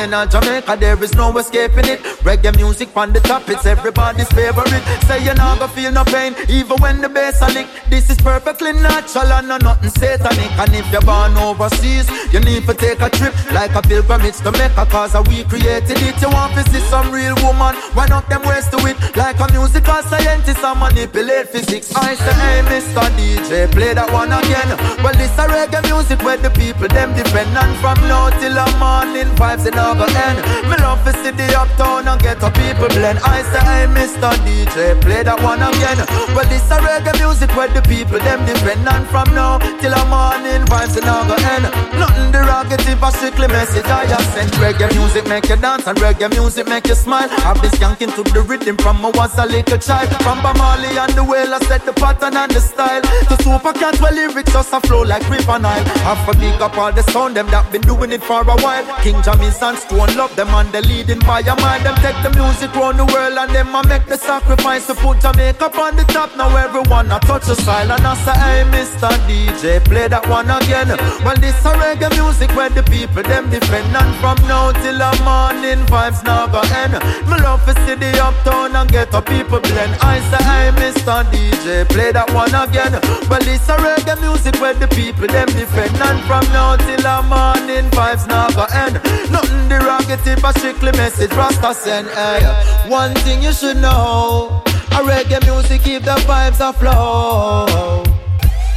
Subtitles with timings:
[0.00, 2.00] in Jamaica, there is no escaping it.
[2.22, 4.82] Reggae music on the top, it's everybody's favorite.
[5.06, 7.66] Say you're not gonna feel no pain, even when the bass a lick.
[7.90, 10.50] This is perfectly natural and no nothing satanic.
[10.58, 14.52] And if you're born overseas, you need to take a trip like a pilgrimage to
[14.52, 16.20] Mecca, cause we created it.
[16.20, 18.96] You want to see some real woman, why not them ways to it?
[19.16, 21.94] Like a musical scientist, I manipulate physics.
[21.94, 23.04] I say, hey, Mr.
[23.16, 24.70] DJ, play that one again.
[25.04, 28.66] Well, this a reggae music where the people them depend on from now till the
[28.80, 30.38] morning vibes in our end.
[30.68, 33.18] Me love to see the uptown and get a people blend.
[33.20, 34.32] I say, hey, Mr.
[34.42, 36.00] DJ, play that one again.
[36.34, 40.04] Well, this a reggae music where the people them depend on from now till the
[40.06, 41.66] morning vibes in our end.
[41.98, 44.50] Nothing derogative, a strictly message I just sent.
[44.62, 47.28] Reggae music make you dance and reggae music make you smile.
[47.44, 50.08] Have this skanking to the rhythm from I was a little child.
[50.22, 53.02] From Bamali and the whale, I set the pattern and the style.
[53.02, 55.84] To Super Cat, well, lyrics just a flow like river Nile.
[56.08, 58.84] Have a big up all the sound, them that been doing it for a while.
[59.02, 61.84] King Jammy's and Stone Love them and they leading by a mind.
[61.84, 65.20] Them take the music round the world and them a make the sacrifice to put
[65.20, 66.36] Jamaica on the top.
[66.36, 69.08] Now everyone a touch the style and I say, hey, Mr.
[69.24, 70.92] DJ, play that one again.
[71.24, 75.12] Well, this a reggae music where the people them defend and from now till the
[75.24, 76.92] morning vibes now go end.
[77.24, 79.96] Me love to see the uptown and get a people blend.
[80.04, 81.24] I say, hey, Mr.
[81.32, 83.00] DJ, play that one again.
[83.32, 87.16] Well, this a reggae music where the people them defend and from now till the
[87.32, 87.88] morning.
[87.96, 89.00] Vibes now go end.
[89.32, 92.08] Nothing derogative, but strictly message Rasta send.
[92.12, 92.44] Hey.
[92.92, 94.60] One thing you should know.
[94.94, 98.06] A reggae music keep the vibes afloat.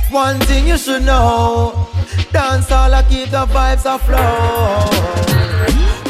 [0.09, 1.87] One thing you should know.
[2.31, 4.89] Dance all I keep the vibes afloat.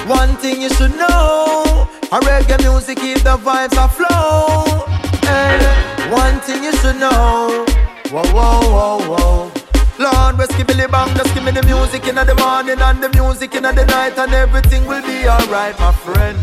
[0.07, 1.89] One thing you should know.
[2.11, 4.87] A reggae music keep the vibes afloat.
[5.25, 5.59] Hey.
[5.59, 7.65] Eh, one thing you should know.
[8.09, 9.51] Whoa, whoa, whoa, whoa.
[9.99, 10.37] Lord,
[10.69, 13.63] me the bang, just give me the music in the morning and the music in
[13.63, 16.37] the night, and everything will be alright, my friend.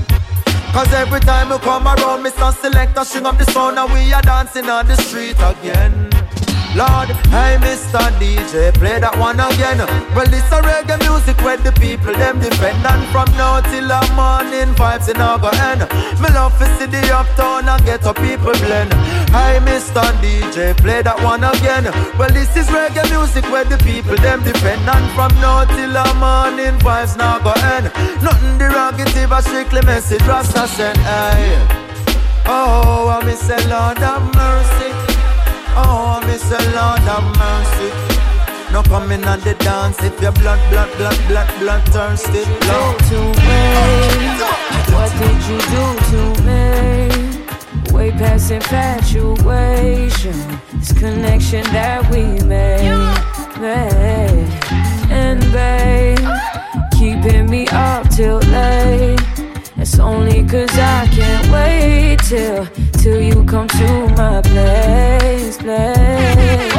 [0.74, 2.52] Cause every time we come around, Mr.
[2.52, 6.10] Selector, string up the sound, and we are dancing on the street again.
[6.74, 8.02] Lord, hey Mr.
[8.18, 9.78] DJ, play that one again.
[10.10, 14.02] Well, this a reggae music where the people them defend, and from now till the
[14.18, 15.38] morning vibes in our
[15.70, 15.86] end.
[16.18, 18.90] Me love to see the uptown and get a people blend.
[19.30, 20.02] Hey Mr.
[20.18, 21.86] DJ, play that one again.
[22.18, 26.06] Well, this is reggae music where the people them defend, and from now till the
[26.18, 27.86] morning vibes now go end.
[28.18, 30.98] Nothing derogative, a strictly message Rasta send.
[30.98, 31.54] Hey.
[32.46, 34.93] Oh, I miss a Lord of mercy.
[35.76, 37.90] Oh, Miss Lord of mercy.
[38.72, 42.44] No coming on the dance if your blood, blood, blood, blood, blood thirsty.
[42.66, 42.98] Lord.
[43.10, 43.62] To me,
[44.94, 46.64] what did you do to me?
[47.92, 50.36] Way past infatuation,
[50.72, 52.90] this connection that we made,
[53.60, 54.48] made.
[55.10, 56.18] and babe,
[56.98, 59.43] keeping me up till late.
[59.76, 62.66] It's only cause I can't wait till
[63.02, 66.72] till you come to my place, place.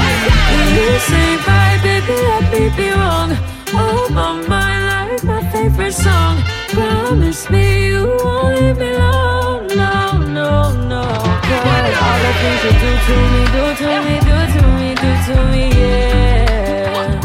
[0.74, 3.32] This ain't right, baby, let me be wrong.
[3.74, 6.42] Oh, my mind like my favorite song.
[6.70, 11.04] Promise me you won't leave me alone, no, no, no.
[11.48, 15.12] Cause all the things you do to me, do to me, do to me, do
[15.28, 17.20] to me, yeah.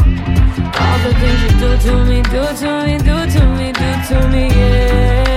[0.83, 4.27] All the things you do to me, do to me, do to me, do to
[4.27, 5.30] me, yeah.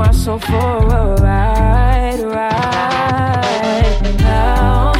[0.00, 4.00] My soul for a ride, ride.
[4.20, 4.92] Now,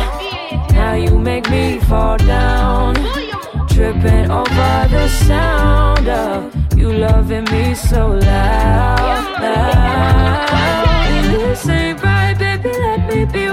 [0.73, 2.97] now you make me fall down
[3.66, 9.40] tripping over the sound of you loving me so loud.
[9.40, 10.49] loud.
[11.33, 13.50] This ain't right, baby, let me be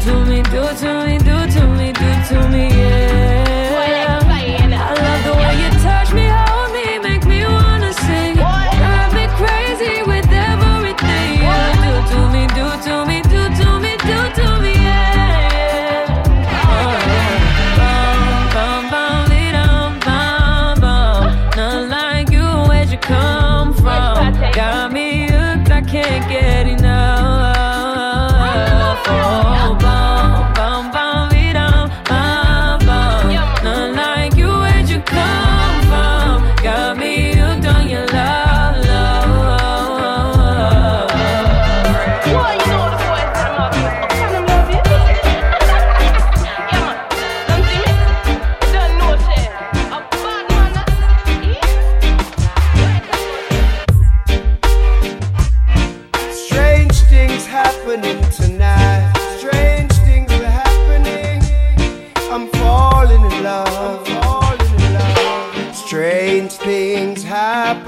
[0.00, 1.09] to me, do to me,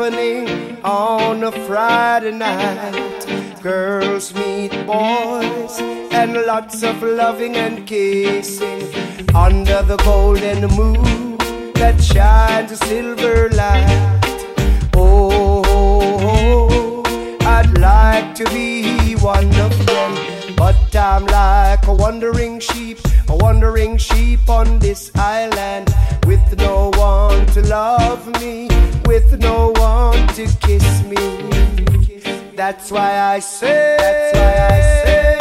[0.02, 3.24] happening on a Friday night.
[3.62, 5.78] Girls meet boys
[6.10, 8.82] and lots of loving and kissing
[9.32, 11.36] under the golden moon
[11.74, 14.90] that shines a silver light.
[14.94, 15.62] Oh,
[17.42, 23.98] I'd like to be one of them, but I'm like a wandering sheep, a wandering
[23.98, 25.94] sheep on this island,
[26.26, 28.68] with no one to love me,
[29.06, 31.16] with no one to kiss me.
[32.54, 35.38] That's why I say, that's why I say,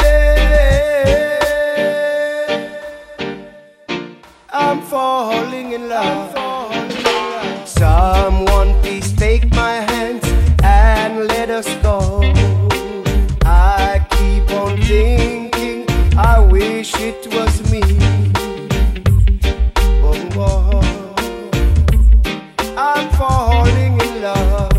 [4.50, 6.32] I'm falling in love.
[7.66, 10.24] Someone please take my hands
[10.62, 12.20] and let us go.
[13.44, 15.86] I keep on thinking,
[16.16, 17.82] I wish it was me.
[22.74, 24.72] I'm falling in love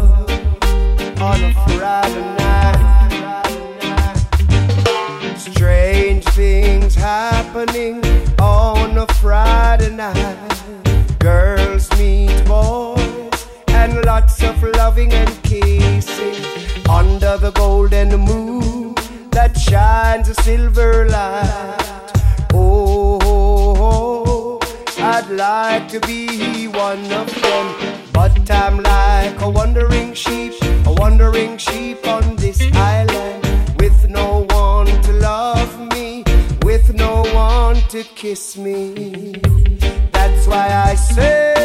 [1.21, 3.45] on a Friday night.
[5.37, 8.03] Strange things happening
[8.39, 10.63] on a Friday night.
[11.19, 16.43] Girls meet boys and lots of loving and kissing
[16.89, 18.95] under the golden moon
[19.29, 22.11] that shines a silver light.
[22.53, 24.59] Oh,
[24.97, 27.52] I'd like to be one of them
[29.73, 30.53] wandering sheep,
[30.85, 33.43] a wandering sheep on this island,
[33.79, 36.23] with no one to love me,
[36.61, 39.33] with no one to kiss me.
[40.11, 41.62] That's why I say.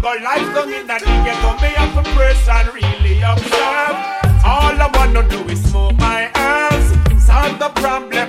[0.00, 1.52] Got life down in the ghetto.
[1.60, 3.96] Me have praise and really observe.
[4.44, 6.88] All I wanna do is smoke my herbs,
[7.24, 8.19] solve the problem,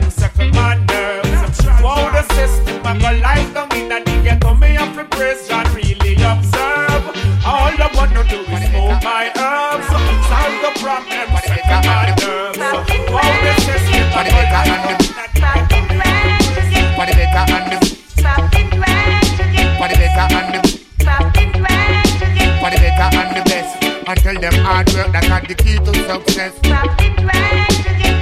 [24.71, 26.55] hard work that are the key to success.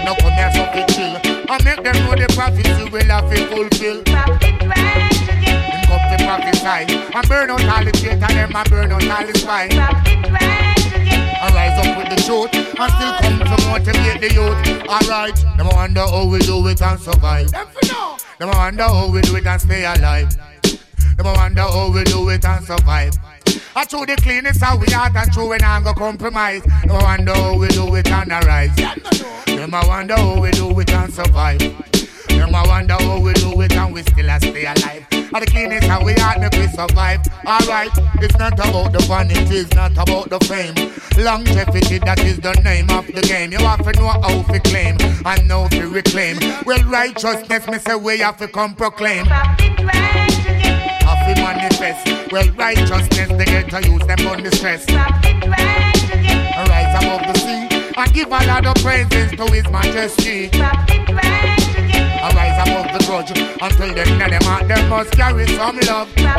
[0.02, 1.14] No come here so to chill.
[1.46, 4.02] And make them know the prophecy will have to fulfill.
[4.04, 4.26] Them
[5.86, 6.82] come to prophesy.
[7.14, 9.70] And burn out all the traitor them I burn out all the spy.
[11.42, 14.60] And rise up with the truth and still come to motivate the youth.
[14.90, 17.52] Alright, them wonder how we do it and survive.
[17.52, 20.30] Them a wonder how we do it and stay alive.
[21.18, 23.14] Them wonder how we do it and survive.
[23.80, 26.62] I the cleanest how we out and true we not go compromise.
[26.84, 28.76] A wonder how we do it and arise.
[28.76, 31.60] Them a wonder how we do it and survive.
[32.28, 35.08] Them a wonder how we do it and we still a stay alive.
[35.12, 37.22] And the cleanest how we out make we survive.
[37.48, 40.76] Alright, it's not about the vanity, it's not about the fame.
[41.24, 43.54] Longevity, that is the name of the game.
[43.54, 46.38] You have to know how to claim and know to reclaim.
[46.66, 49.26] Well, righteousness, me say we have to come proclaim.
[49.26, 50.69] Have
[51.36, 52.32] to manifest.
[52.32, 54.86] Well, righteousness, they get to use them on the stress.
[54.88, 60.50] And rise above the sea and give a lot of praises to His Majesty.
[60.54, 66.10] And rise above the grudge until them know them out, them must carry some love.
[66.16, 66.36] Then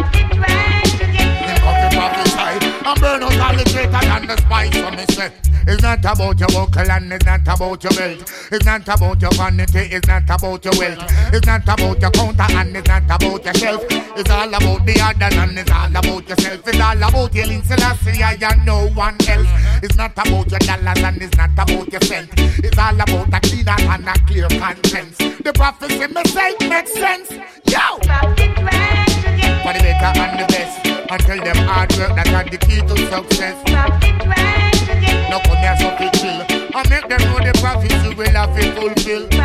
[1.60, 2.52] come to prophesy
[2.86, 4.36] and burn out all the traitor and the
[4.72, 5.49] for me say.
[5.66, 8.32] It's not about your vocal and it's not about your belt.
[8.52, 11.04] It's not about your vanity, it's not about your wealth.
[11.32, 13.84] It's not about your counter and it's not about your shelf.
[13.90, 16.66] It's all about the other and it's all about yourself.
[16.66, 19.48] It's all about your Lin Selassie and no one else.
[19.82, 22.30] It's not about your dollars and it's not about your cent.
[22.36, 25.18] It's all about a clean heart and a clear conscience.
[25.18, 27.30] The prophecy me say makes sense.
[27.64, 27.98] Yo!
[29.60, 30.86] For the better and the best.
[31.10, 34.69] Until them hard work that are the key to success.
[35.30, 36.42] No come here so to chill.
[36.74, 39.28] And make them know the prophecy will have to fulfill.
[39.28, 39.40] Them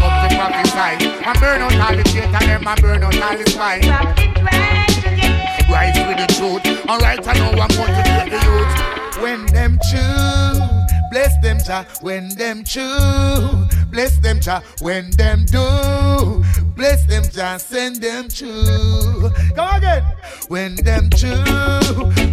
[0.00, 1.04] up to prophesy.
[1.20, 3.80] And burn out all the traitor them and burn out all the spy.
[5.68, 6.64] Rise with the truth.
[6.88, 9.22] Alright, I know I'm motivate the youth.
[9.22, 10.45] When them choose.
[11.16, 13.66] Bless them, Jah, when them chew.
[13.90, 16.44] Bless them, Jah, when them do.
[16.76, 19.30] Bless them, Jah, send them chew.
[19.54, 20.04] Come again.
[20.48, 21.42] When them chew.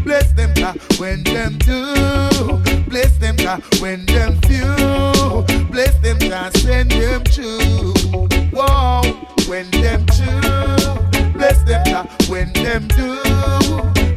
[0.04, 2.62] Bless them, Jah, when them do.
[2.90, 4.76] Bless them, Jah, when them few.
[5.72, 7.94] Bless them, Jah, send them chew.
[8.52, 9.02] Whoa,
[9.48, 11.32] when them chew.
[11.32, 13.16] Bless them, Jah, when them do.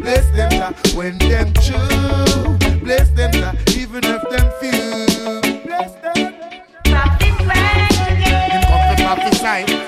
[0.00, 2.65] Bless them, Jah, when them chew.
[2.87, 4.70] Bless them, Jah, even if them few.
[5.66, 6.14] Bless them.
[6.14, 6.38] Him
[8.62, 9.27] come to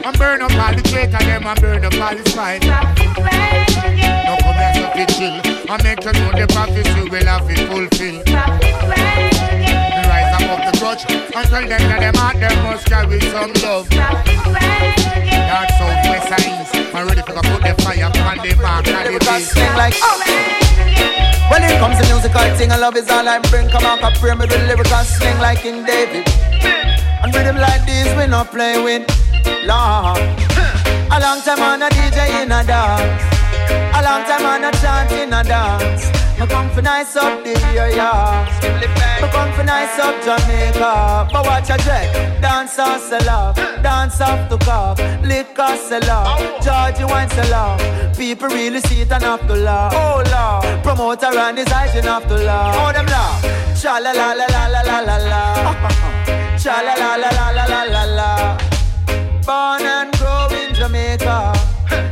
[0.05, 2.65] and burn up all the traitor them and burn up all the spite.
[2.67, 5.31] No come here so fi chill
[5.71, 8.19] and make you know the prophecy will have it fulfill.
[8.27, 13.53] The rise above the grudge and tell them that them heart them must carry some
[13.63, 13.89] love.
[13.95, 16.75] North, south, west and east.
[16.97, 18.19] I'm ready to put the fire on the
[18.61, 19.21] mark and the.
[19.39, 19.95] Sing like
[21.51, 23.69] When it comes to musical thing, I love is all I bring.
[23.69, 26.29] Come on, pray me with lyrical sling like King David.
[27.23, 29.09] And rhythm like this, we not play with.
[29.65, 30.19] Lord.
[31.11, 33.23] A long time on a DJ in a dance.
[33.97, 36.28] A long time on a chant in a dance.
[36.39, 38.47] Me come for nice up the area.
[39.21, 41.29] Me come for nice up Jamaica.
[41.33, 42.41] But watch a dread.
[42.41, 43.57] Dance off sell off.
[43.83, 45.01] Dance off to cough.
[45.25, 46.39] Liquor sell off.
[46.63, 48.17] Georgie wine sell off.
[48.17, 49.93] People really see it and have to laugh.
[49.93, 50.85] Oh Lord.
[50.85, 52.77] Promoter and his and have to laugh.
[52.79, 53.43] Oh them laugh.
[53.83, 55.43] Cha la la la la la la la la.
[56.57, 58.59] Cha la la la la la la la la.
[59.45, 61.53] Born and grow in Jamaica.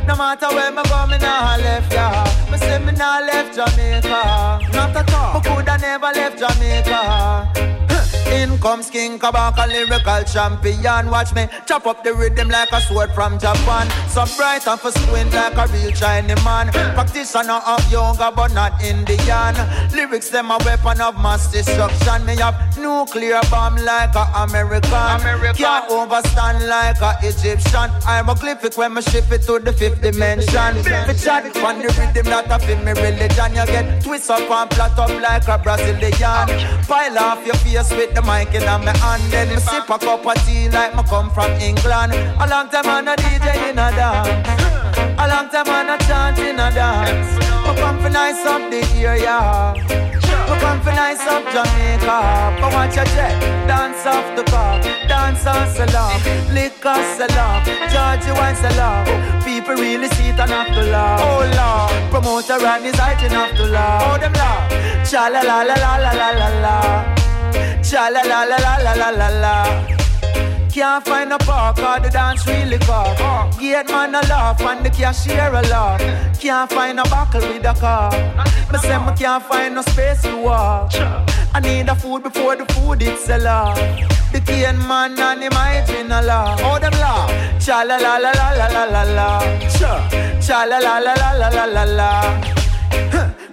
[0.05, 2.26] No matter where me go, me nah left ya.
[2.57, 4.59] Me say me nah left Jamaica.
[4.73, 5.33] Not at all.
[5.35, 7.86] Me coulda never left Jamaica.
[8.31, 11.09] In comes King Kabaka, lyrical champion.
[11.09, 13.87] Watch me chop up the rhythm like a sword from Japan.
[14.09, 16.67] So bright and for squint like a real Chinese man.
[16.93, 19.55] Practitioner of yoga, but not Indian.
[19.95, 22.25] Lyrics them a weapon of mass destruction.
[22.25, 24.93] Me have nuclear bomb like a American.
[24.93, 25.55] American.
[25.55, 27.89] Can't overstand like a Egyptian.
[28.05, 30.75] I'm a glyphic when me ship it to the fifth dimension.
[30.75, 33.55] Me chat on the rhythm that a feel me religion.
[33.55, 36.83] You get twist up and flat up like a Brazilian.
[36.87, 40.25] Pile off your face with the mic in my hand, then me sip a cup
[40.25, 42.13] of tea like me come from England.
[42.41, 44.47] A long time I no DJ in a dance,
[45.21, 47.29] a long time I no chant in a dance.
[47.67, 49.37] I come for nice up the area.
[50.49, 52.57] We come for nice up Jamaica.
[52.59, 53.37] But watch your jet,
[53.69, 56.17] dance off the car, dance on salon,
[56.57, 57.61] liquor salon,
[57.93, 59.05] Georgie wine salon.
[59.45, 61.21] People really see it enough to laugh.
[61.21, 64.01] Oh Lord, promoter and his height enough to laugh.
[64.09, 64.65] Oh them laugh,
[65.05, 67.26] cha la la la la la la la la
[67.83, 69.97] cha la la la la la la la la.
[70.69, 73.17] Can't find a park or the dance really cock.
[73.59, 75.99] Gate man a laugh and the cashier a laugh.
[76.39, 78.11] Can't find a buckle with a car.
[78.71, 80.91] Me say me can't find no space to walk.
[81.55, 83.77] I need a food before the food it's sell off.
[84.31, 86.61] The cane man and him hygiene a laugh.
[86.63, 87.31] Oh them laugh.
[87.59, 89.39] Cha la la la la la la la la.
[90.39, 92.56] Cha la la la la la la la la.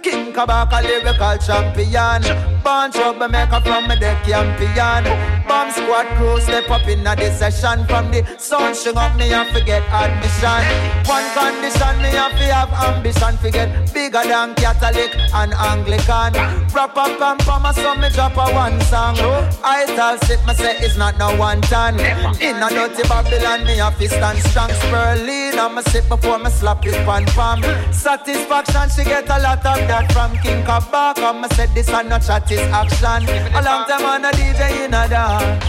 [0.05, 2.21] King Kabaka lyrical champion.
[2.61, 5.01] Born trouble maker from me the champion.
[5.47, 7.87] Bomb squad crew step up in a session.
[7.87, 10.61] From the sun string up me and forget admission.
[11.09, 13.35] One condition me have to have ambition.
[13.37, 16.33] Forget bigger than Catholic and Anglican.
[16.69, 19.17] Wrap up and pama so me drop a one song.
[19.63, 21.99] I tell sit me say it's not no one ton.
[22.39, 24.69] In a dirty Babylon me have to stand strong.
[24.69, 27.63] Spurling and me sit before me slap it pan palm.
[27.91, 31.39] Satisfaction she get a lot of that from King Kabaka.
[31.39, 33.23] Me said this and not chat is action.
[33.55, 35.65] A long time on a DJ in a dance.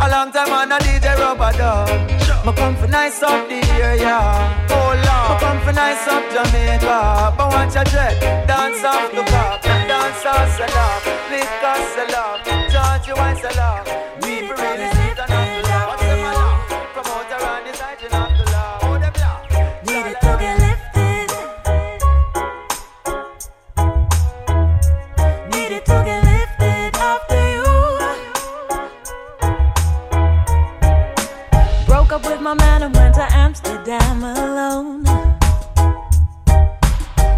[0.00, 1.88] A long time on a DJ rubber dub.
[2.46, 4.16] Me come for nice up the area.
[4.70, 5.28] Oh Lord.
[5.30, 7.34] Me come for nice up Jamaica.
[7.36, 8.16] But watch a dread.
[8.48, 9.62] Dance off the pop.
[9.62, 11.04] Dance off salop.
[11.30, 12.40] Liquor salop.
[12.72, 13.84] Georgie wine salop.
[14.22, 15.88] People really see it and not to laugh.
[15.90, 16.60] What's them a laugh?
[16.94, 18.29] Promoter and the side you
[33.90, 35.04] Amsterdam alone.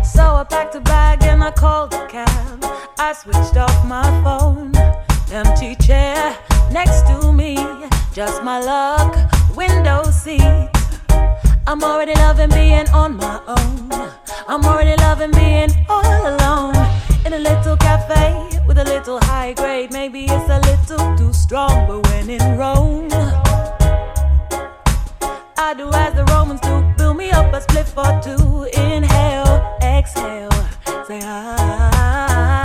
[0.04, 2.64] So I packed a bag and I called a cab.
[2.98, 4.74] I switched off my phone.
[5.32, 6.36] Empty chair
[6.70, 7.56] next to me.
[8.12, 9.16] Just my luck.
[9.56, 10.68] Window seat.
[11.66, 13.88] I'm already loving being on my own.
[14.46, 16.76] I'm already loving being all alone.
[17.24, 19.90] In a little cafe with a little high grade.
[19.90, 23.08] Maybe it's a little too strong, but when in Rome,
[25.58, 26.94] I do as the Romans do.
[26.96, 28.64] Fill me up a spliff or two.
[28.80, 30.50] Inhale, exhale.
[31.06, 31.20] Say.
[31.20, 32.61] Hi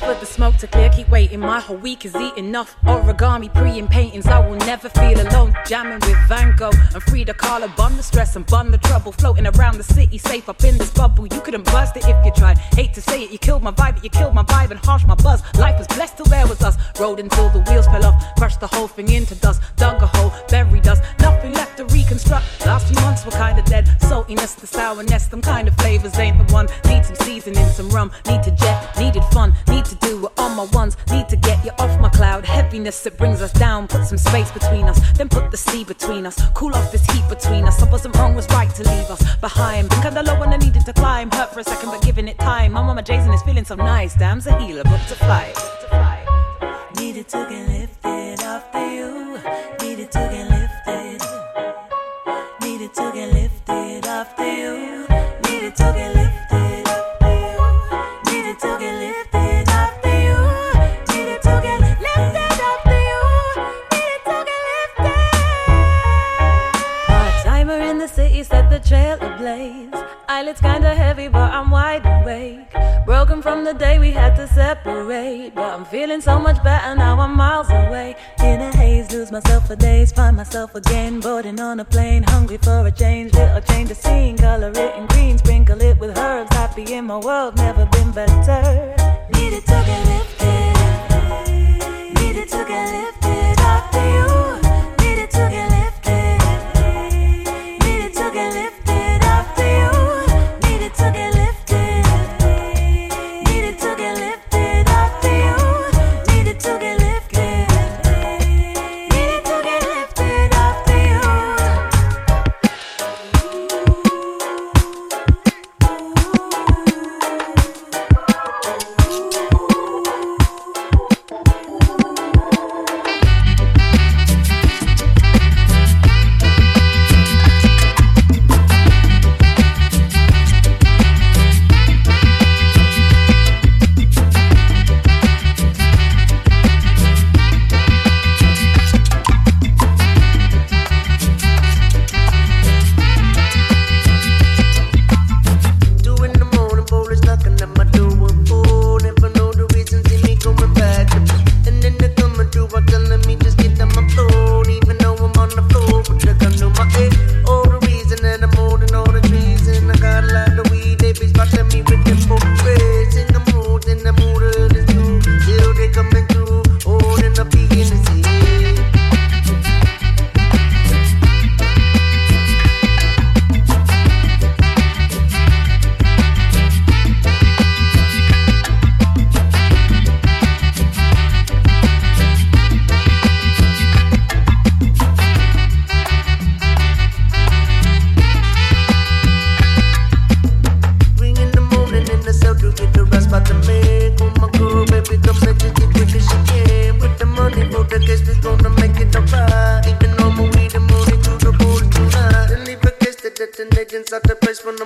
[0.00, 1.40] for the smoke to clear, keep waiting.
[1.40, 4.26] My whole week is eating off origami, pre and paintings.
[4.26, 5.54] I will never feel alone.
[5.66, 7.74] Jamming with Van Gogh and Frida Kahlo.
[7.76, 9.12] Bun the stress and bun the trouble.
[9.12, 11.26] Floating around the city, safe up in this bubble.
[11.26, 12.58] You couldn't bust it if you tried.
[12.58, 15.04] Hate to say it, you killed my vibe, but you killed my vibe and harsh
[15.06, 15.42] my buzz.
[15.58, 16.76] Life was blessed till there was us.
[16.98, 18.34] Rode until the wheels fell off.
[18.36, 19.60] Crushed the whole thing into dust.
[19.76, 20.98] Dug a hole, buried us.
[21.20, 22.44] Nothing left to reconstruct.
[22.66, 23.86] Last few months were kinda dead.
[24.00, 26.68] Saltiness, the sourness, them kind of flavors ain't the one.
[26.86, 28.10] Need some seasoning, some rum.
[28.26, 29.54] Need to jet, needed fun.
[29.68, 30.96] Need to do it on my ones.
[31.10, 32.44] Need to get you off my cloud.
[32.44, 33.88] Heaviness, that brings us down.
[33.88, 34.98] Put some space between us.
[35.18, 36.40] Then put the sea between us.
[36.54, 37.82] Cool off this heat between us.
[37.82, 39.88] I wasn't wrong, was right to leave us behind.
[39.90, 41.30] Been kinda low when I needed to climb.
[41.32, 42.72] Hurt for a second, but giving it time.
[42.72, 44.14] My mama Jason is feeling so nice.
[44.14, 45.52] Damn's a healer, booked to fly.
[46.96, 49.38] Need it to get lifted after you.
[49.82, 51.22] Needed to get lifted.
[52.62, 54.89] Needed to get lifted after you.
[73.42, 75.54] from the day we had to separate.
[75.54, 78.16] But I'm feeling so much better now, I'm miles away.
[78.40, 81.20] In a haze, lose myself for days, find myself again.
[81.20, 83.32] Boarding on a plane, hungry for a change.
[83.34, 86.54] Little change of scene, color it in green, sprinkle it with herbs.
[86.54, 88.94] Happy in my world, never been better.
[89.34, 90.74] Needed to get lifted,
[92.20, 93.19] needed to get lifted.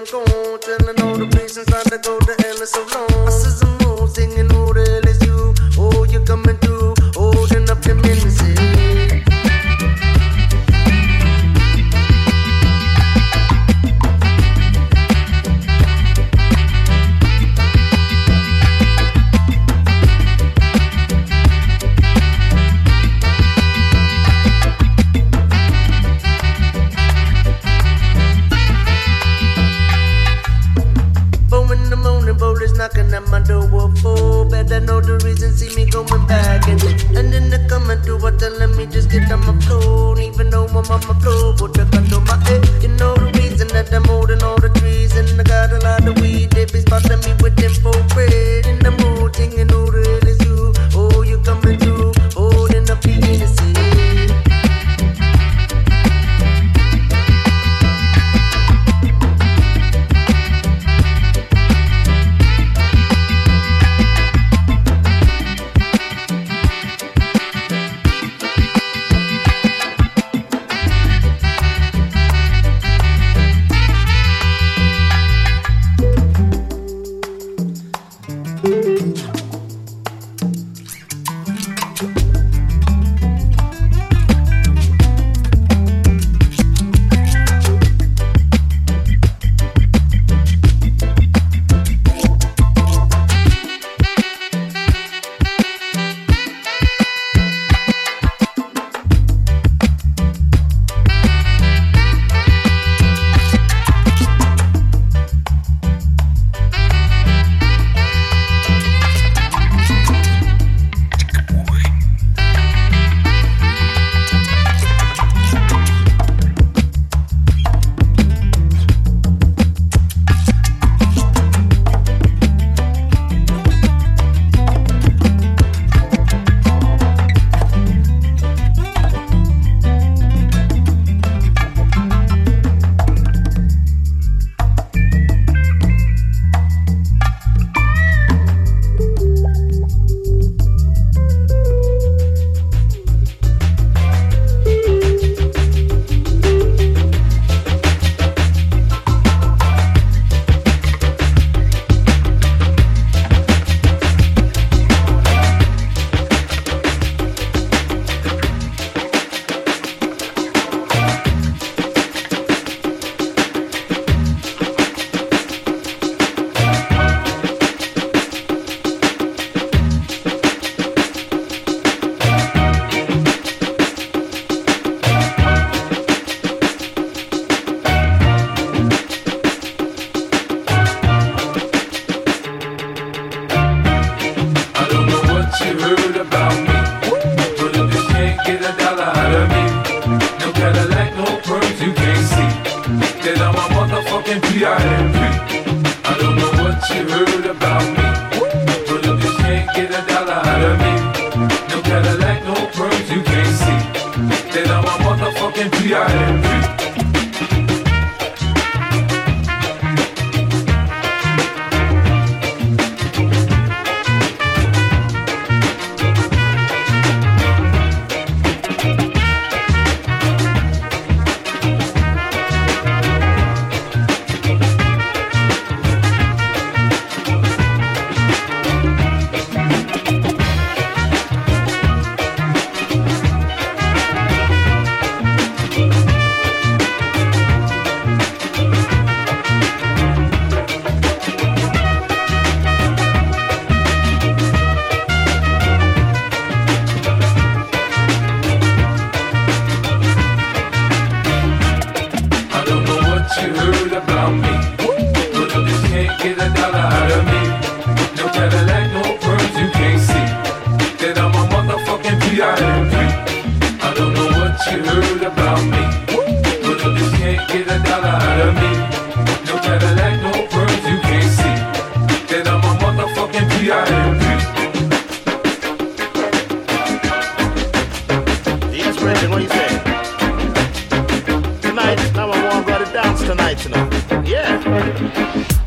[0.06, 0.43] I'm going.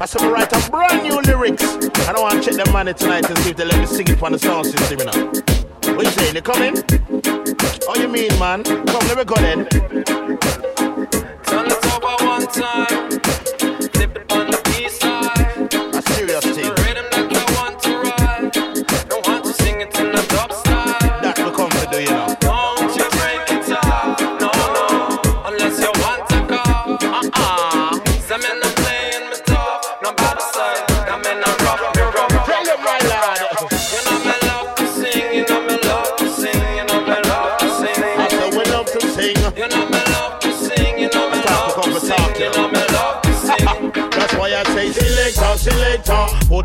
[0.08, 1.64] Said I write a brand new lyrics.
[2.08, 4.08] I don't want to check the money tonight and see if they let me sing
[4.08, 5.96] it on the sound system, you know.
[5.96, 6.34] What you saying?
[6.34, 6.76] They coming?
[7.90, 8.64] Oh, you mean, man?
[8.64, 9.68] Come, let me go then.
[11.44, 12.87] Turn it over one time.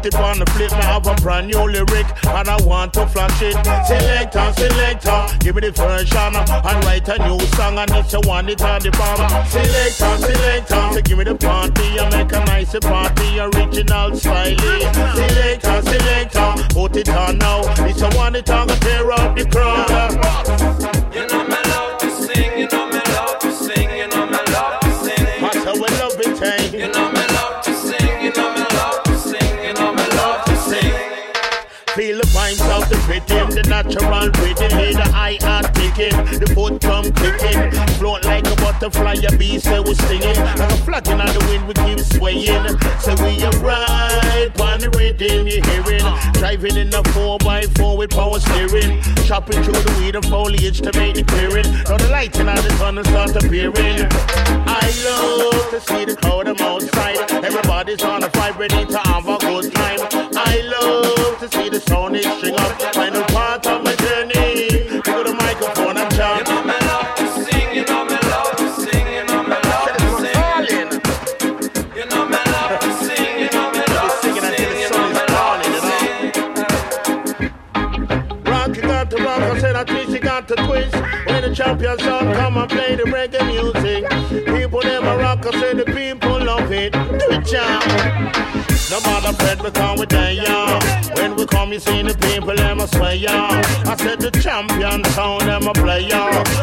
[0.02, 3.06] Put it on the flip, I have a brand new lyric and I want to
[3.06, 3.54] flash it.
[3.86, 8.50] Selector, selector, give me the version and write a new song and if you want
[8.50, 9.46] it on the bomb.
[9.46, 14.58] Selector, selector, so give me the party and make a nice party, original style.
[14.58, 17.60] Selector, selector, put it on now.
[17.86, 19.88] If you want it on, go tear up the crowd.
[21.14, 22.71] You know me love to sing.
[33.94, 34.32] Natural
[34.72, 39.58] hear the eye are ticking, the foot drum clicking, float like a butterfly, a bee
[39.58, 42.66] say we singing, like a flapping on the wind, we keep swaying.
[43.00, 48.40] So we are right on the rhythm, you hearing, driving in a 4x4 with power
[48.40, 51.68] steering, chopping through the weed and foliage to make the clearing.
[51.84, 54.06] Now the lighting on the tunnel start appearing.
[54.66, 59.28] I love to see the crowd them outside, everybody's on a fight, ready to have
[59.28, 60.00] a good time.
[60.36, 63.31] I love to see the sound is string up, final part
[87.52, 90.80] No matter Fred, because we there, yeah.
[91.16, 93.60] When we come, you see the people, them a sway, yeah.
[93.84, 96.08] I said the champion sound, them a play.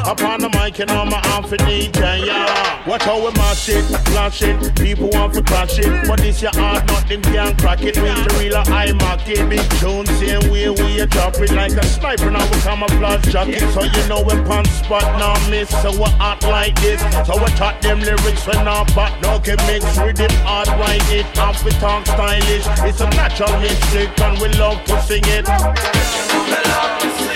[0.06, 0.39] Upon
[0.80, 2.88] you know my outfit DJ, yeah.
[2.88, 4.56] Watch how we mash it, flash it.
[4.76, 6.08] People want to crash it.
[6.08, 7.98] But this your hard, nothing can crack it.
[7.98, 9.44] Reach the real, I mark it.
[9.50, 12.32] Big tune, same way we drop it like a sniper.
[12.32, 13.60] Now we camouflage jacket.
[13.74, 15.70] So you know we pan spot, now miss.
[15.82, 17.02] So we act like this.
[17.28, 20.32] So we taught them lyrics when our back, no can mix with it.
[20.48, 22.66] Hard write it, off we talk stylish.
[22.88, 25.46] It's a natural mystic and we love to sing it.
[25.46, 27.29] Me love to sing, you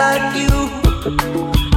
[0.00, 1.69] like you.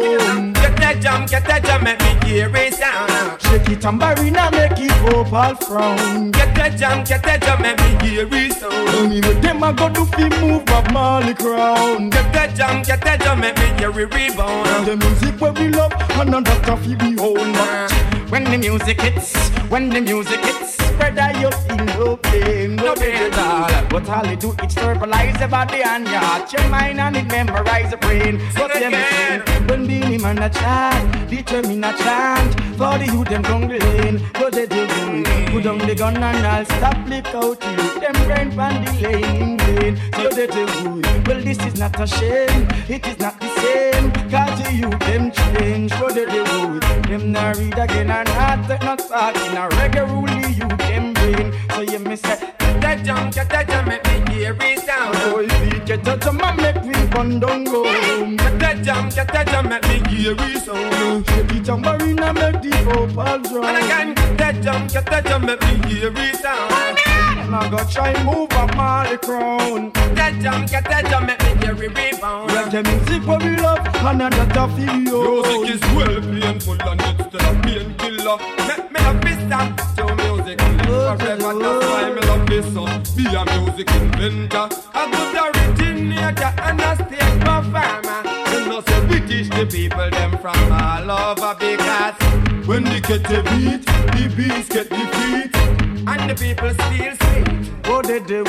[0.00, 0.52] Down.
[0.52, 3.40] Get that jam, get that jam, make me hear it sound.
[3.42, 6.30] Shake it tambourine and make it go all frown.
[6.30, 8.88] Get that jam, get that jam, make me hear it sound.
[8.96, 12.10] Only with them I go do fi move up Marley crown.
[12.10, 14.86] Get that jam, get that jam, make me hear it rebound.
[14.86, 18.19] The music where we love, and another coffee we own.
[18.30, 23.32] When the music hits, when the music hits, Brother, you feel no pain, no pain
[23.32, 23.88] at all.
[23.88, 27.26] But all you do is verbalize the body and your heart, your mind and it
[27.26, 28.40] memorize the brain.
[28.54, 33.68] So them When Beenie Man a chant, determine a chant For the youth them down
[33.68, 37.62] the lane, go they do it Put down the gun and I'll stop lick out
[37.64, 40.64] you Them brain pan the lane in vain, so they do
[41.00, 44.98] it Well this is not a shame, it is not the same Cause the youth
[45.00, 46.42] them change, go they do
[46.76, 49.36] it Them not read again and not take no thought.
[49.36, 53.30] In a reggae rule the youth them brain So you me say, get that jam,
[53.32, 55.14] get that jam, make me hear it sound.
[55.20, 59.28] Oh if we get jam and make we run down road Get that jam, get
[59.28, 61.26] that jam, make me hear it sound.
[61.26, 63.64] The tambourine and make the opal drum.
[63.64, 67.09] And again, get that jam, get that jam, make me hear it sound.
[67.50, 69.90] And I go try move up Marley crown.
[69.90, 72.48] Get that jam, get that jam, make me hear it rebound.
[72.48, 75.42] Reggae music what we love, and another video.
[75.42, 78.38] Music is well painful and it's still a painkiller.
[78.70, 80.58] Make me love this song to music.
[80.86, 83.02] Oh, forever, that's why me love this song.
[83.16, 88.20] Be a music inventor, a good originator and a stage performer.
[88.54, 92.14] You know, so we teach the people them from all over because
[92.68, 93.82] when they get the beat,
[94.14, 95.50] the beats get the beat,
[96.06, 97.72] and the people feel sweet.
[97.86, 98.44] Oh, they do.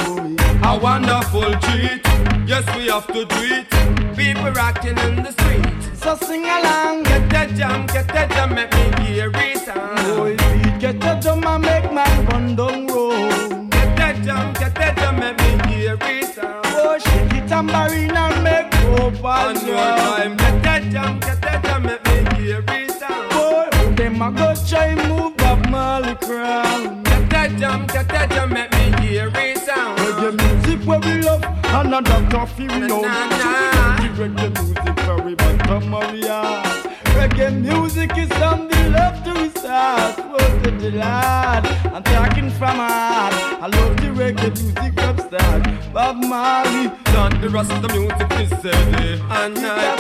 [0.63, 2.01] A wonderful treat.
[2.47, 4.15] Yes, we have to do it.
[4.15, 5.65] People rocking in the street.
[5.95, 7.03] So sing along.
[7.03, 9.99] Get that jam, get that jam, make me hear it sound.
[9.99, 10.35] Oh,
[10.79, 13.71] get the drum and make man run down road.
[13.71, 16.37] Get that jam, get that jam, make me hear it.
[16.39, 21.63] Oh, shake it tambourine and make opal One more time, get that jam, get that
[21.63, 22.99] jam, make me hear it.
[23.31, 27.10] Boy, them a go try move up Marley crown.
[27.51, 29.97] That jam, get that jam, make me hear it sound.
[29.99, 33.03] Reggae music where we love, another coffee we own.
[34.15, 36.63] Reggae music very much from Maria.
[37.11, 38.29] Reggae music is
[40.81, 41.63] the delight?
[41.93, 43.33] I'm talking from heart.
[43.61, 45.93] I love the reggae music from start.
[45.93, 46.91] Bob Marley.
[47.05, 49.97] Done the rest of the music is said day and night.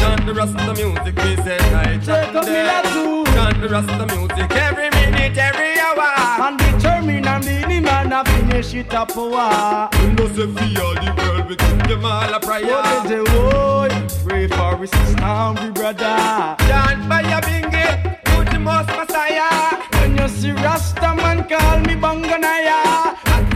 [0.00, 2.06] Done the rest of the music is said night
[2.46, 3.24] me and too.
[3.34, 6.10] Done the rest of the music every minute, every hour.
[6.46, 9.88] And determine be the man a finish it up a war.
[10.00, 12.66] You know, say fear the world, we give them all a prayer.
[12.66, 13.88] What did they boy?
[14.26, 16.56] Pray for sister and brother.
[16.66, 17.86] Chant by a bingy,
[18.24, 19.93] to the most messiah
[20.24, 22.80] mercy, Rastaman call me Banganaya.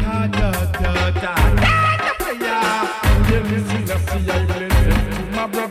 [0.03, 0.51] Da da
[0.83, 1.35] da da da.
[1.65, 2.93] Yeah, da da yeah,
[3.31, 5.68] yeah, yeah, yeah, yeah, yeah, yeah, yeah,